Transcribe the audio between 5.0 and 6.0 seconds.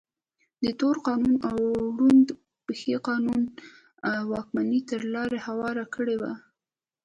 لار هواره